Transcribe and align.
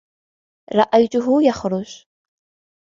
رأيته 0.73 1.41
يخرج. 1.43 2.05